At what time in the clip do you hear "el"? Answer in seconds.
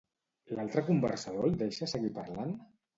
1.53-1.57